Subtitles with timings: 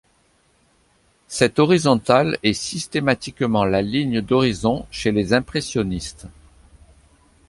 [1.27, 6.25] Cette horizontale est systématiquement la ligne d’horizon chez les impressionnistes.